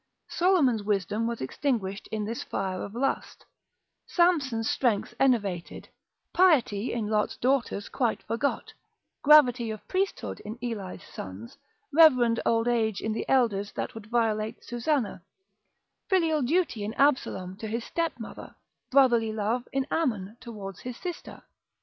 [0.29, 3.45] Solomon's wisdom was extinguished in this fire of lust,
[4.07, 5.89] Samson's strength enervated,
[6.33, 8.73] piety in Lot's daughters quite forgot,
[9.21, 11.55] gravity of priesthood in Eli's sons,
[11.93, 15.21] reverend old age in the Elders that would violate Susanna,
[16.09, 18.55] filial duty in Absalom to his stepmother,
[18.89, 20.35] brotherly love in Ammon.
[20.41, 21.43] towards his sister.